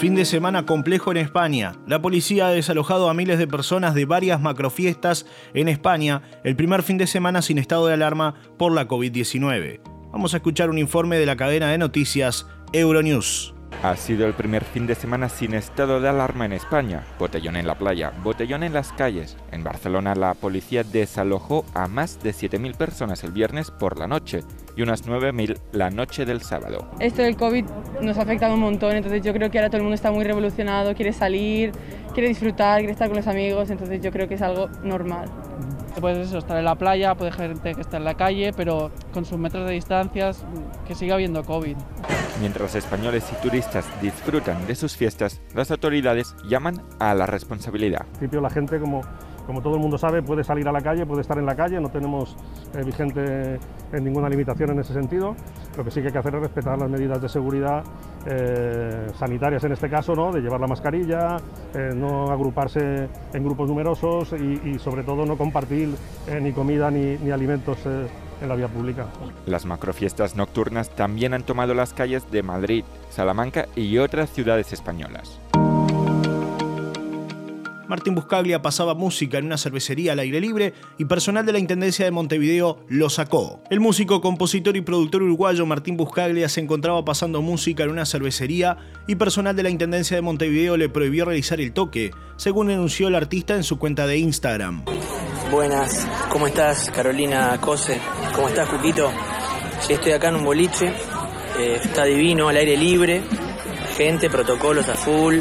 [0.00, 1.74] Fin de semana complejo en España.
[1.86, 6.82] La policía ha desalojado a miles de personas de varias macrofiestas en España el primer
[6.82, 9.82] fin de semana sin estado de alarma por la COVID-19.
[10.10, 13.54] Vamos a escuchar un informe de la cadena de noticias Euronews.
[13.82, 17.02] Ha sido el primer fin de semana sin estado de alarma en España.
[17.18, 19.38] Botellón en la playa, botellón en las calles.
[19.52, 24.40] En Barcelona la policía desalojó a más de 7.000 personas el viernes por la noche
[24.76, 26.90] y unas 9.000 la noche del sábado.
[26.98, 27.64] Esto del COVID
[28.02, 30.24] nos ha afectado un montón, entonces yo creo que ahora todo el mundo está muy
[30.24, 31.72] revolucionado, quiere salir,
[32.12, 35.30] quiere disfrutar, quiere estar con los amigos, entonces yo creo que es algo normal.
[36.00, 39.24] Puedes eso, estar en la playa, puede gente que está en la calle, pero con
[39.24, 40.44] sus metros de distancias,
[40.86, 41.76] que siga habiendo COVID.
[42.38, 48.02] Mientras españoles y turistas disfrutan de sus fiestas, las autoridades llaman a la responsabilidad.
[48.02, 49.02] En principio la gente, como,
[49.46, 51.80] como todo el mundo sabe, puede salir a la calle, puede estar en la calle,
[51.80, 52.36] no tenemos
[52.74, 55.34] eh, vigente eh, ninguna limitación en ese sentido.
[55.76, 57.82] Lo que sí que hay que hacer es respetar las medidas de seguridad
[58.26, 60.32] eh, sanitarias en este caso, ¿no?
[60.32, 61.36] de llevar la mascarilla,
[61.94, 65.94] no agruparse en grupos numerosos y, sobre todo no compartir
[66.40, 67.78] ni comida ni, alimentos
[68.40, 69.06] en la vía pública.
[69.46, 75.40] Las macrofiestas nocturnas también han tomado las calles de Madrid, Salamanca y otras ciudades españolas.
[77.90, 82.04] Martín Buscaglia pasaba música en una cervecería al aire libre y personal de la Intendencia
[82.04, 83.60] de Montevideo lo sacó.
[83.68, 88.76] El músico, compositor y productor uruguayo Martín Buscaglia se encontraba pasando música en una cervecería
[89.08, 93.16] y personal de la Intendencia de Montevideo le prohibió realizar el toque, según denunció el
[93.16, 94.84] artista en su cuenta de Instagram.
[95.50, 97.98] Buenas, ¿cómo estás Carolina Cose?
[98.36, 99.10] ¿Cómo estás Cuquito?
[99.80, 100.92] Sí, estoy acá en un boliche,
[101.58, 103.20] eh, está divino, al aire libre,
[103.96, 105.40] gente, protocolos a full,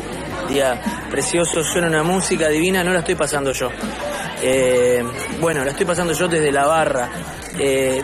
[0.49, 3.69] día precioso, suena una música divina, no la estoy pasando yo.
[4.41, 5.03] Eh,
[5.39, 7.09] bueno, la estoy pasando yo desde la barra.
[7.59, 8.01] Eh,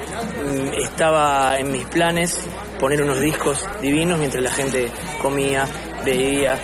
[0.78, 2.40] estaba en mis planes
[2.80, 5.66] poner unos discos divinos mientras la gente comía,
[6.06, 6.56] veía,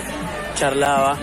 [0.53, 1.17] charlaba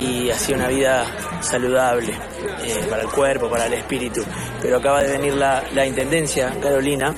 [0.00, 1.06] y hacía una vida
[1.46, 4.22] saludable eh, para el cuerpo, para el espíritu.
[4.60, 7.14] Pero acaba de venir la, intendencia, Carolina,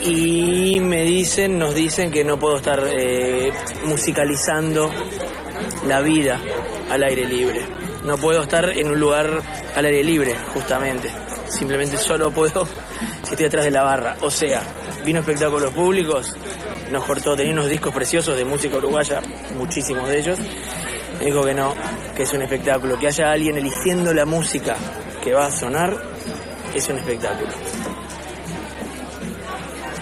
[0.00, 3.52] y me dicen, nos dicen que no puedo estar eh,
[3.84, 4.90] musicalizando
[5.86, 6.40] la vida
[6.90, 7.60] al aire libre.
[8.04, 9.42] No puedo estar en un lugar
[9.76, 11.10] al aire libre, justamente.
[11.48, 12.66] Simplemente solo puedo
[13.24, 14.16] si estoy atrás de la barra.
[14.22, 14.62] O sea,
[15.04, 16.34] vino espectáculos públicos,
[16.90, 19.20] nos cortó, tenía unos discos preciosos de música uruguaya,
[19.56, 20.38] muchísimos de ellos.
[21.18, 21.74] Me dijo que no,
[22.16, 22.98] que es un espectáculo.
[22.98, 24.76] Que haya alguien eligiendo la música
[25.22, 25.96] que va a sonar,
[26.74, 27.50] es un espectáculo.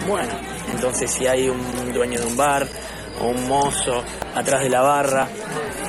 [0.07, 0.33] Bueno,
[0.73, 2.67] entonces si hay un dueño de un bar
[3.21, 4.03] o un mozo
[4.35, 5.29] atrás de la barra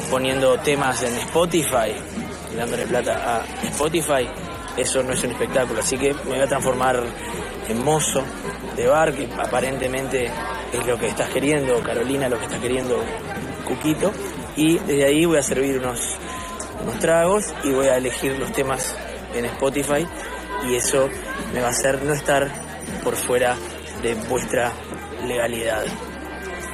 [0.09, 1.93] poniendo temas en Spotify,
[2.57, 4.27] dándole plata a Spotify,
[4.75, 5.79] eso no es un espectáculo.
[5.81, 7.01] Así que me voy a transformar
[7.67, 8.23] en mozo
[8.75, 10.31] de bar, que aparentemente
[10.73, 13.03] es lo que estás queriendo, Carolina, lo que está queriendo
[13.65, 14.11] Cuquito.
[14.55, 16.15] Y desde ahí voy a servir unos,
[16.83, 18.95] unos tragos y voy a elegir los temas
[19.33, 20.05] en Spotify
[20.67, 21.09] y eso
[21.53, 22.49] me va a hacer no estar
[23.03, 23.55] por fuera
[24.01, 24.71] de vuestra
[25.25, 25.83] legalidad.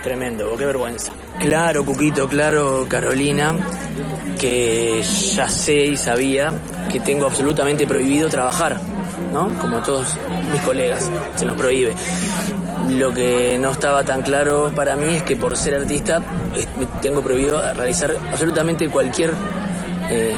[0.04, 1.12] Tremendo, qué vergüenza.
[1.40, 3.56] Claro, Cuquito, claro, Carolina,
[4.40, 6.54] que ya sé y sabía
[6.92, 8.80] que tengo absolutamente prohibido trabajar,
[9.34, 9.50] ¿no?
[9.60, 10.16] Como todos
[10.52, 11.96] mis colegas, se nos prohíbe.
[12.90, 16.22] Lo que no estaba tan claro para mí es que por ser artista
[17.02, 19.34] tengo prohibido realizar absolutamente cualquier
[20.10, 20.36] eh,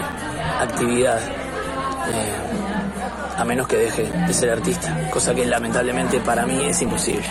[0.59, 1.19] actividad.
[1.19, 7.25] Eh, a menos que deje de ser artista, cosa que lamentablemente para mí es imposible.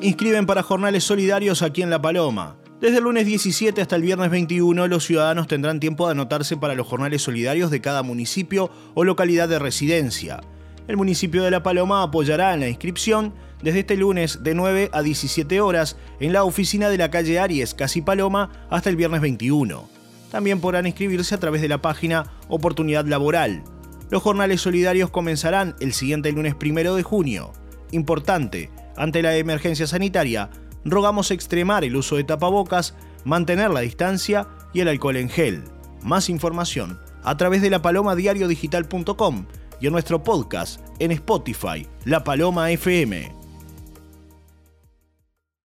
[0.00, 2.56] Inscriben para jornales solidarios aquí en La Paloma.
[2.80, 6.74] Desde el lunes 17 hasta el viernes 21, los ciudadanos tendrán tiempo de anotarse para
[6.74, 10.40] los jornales solidarios de cada municipio o localidad de residencia.
[10.86, 15.00] El municipio de La Paloma apoyará en la inscripción desde este lunes de 9 a
[15.00, 19.88] 17 horas en la oficina de la calle Aries, Casi Paloma, hasta el viernes 21.
[20.30, 23.64] También podrán inscribirse a través de la página Oportunidad Laboral.
[24.10, 27.52] Los jornales solidarios comenzarán el siguiente lunes 1 de junio.
[27.90, 30.50] Importante, ante la emergencia sanitaria,
[30.84, 32.94] rogamos extremar el uso de tapabocas,
[33.24, 35.64] mantener la distancia y el alcohol en gel.
[36.02, 39.46] Más información a través de lapalomadiariodigital.com
[39.80, 43.43] y en nuestro podcast en Spotify, La Paloma FM.